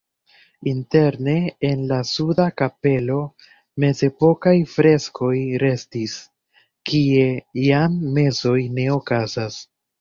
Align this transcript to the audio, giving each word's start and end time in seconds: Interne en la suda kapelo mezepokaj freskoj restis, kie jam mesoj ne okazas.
Interne 0.69 1.33
en 1.67 1.83
la 1.91 1.99
suda 2.11 2.47
kapelo 2.61 3.19
mezepokaj 3.85 4.55
freskoj 4.73 5.37
restis, 5.67 6.19
kie 6.93 7.31
jam 7.71 8.03
mesoj 8.21 8.59
ne 8.81 8.93
okazas. 9.01 9.65